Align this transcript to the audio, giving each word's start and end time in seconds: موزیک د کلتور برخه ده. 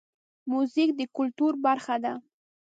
موزیک 0.51 0.89
د 0.99 1.01
کلتور 1.17 1.53
برخه 1.65 1.95
ده. 2.03 2.13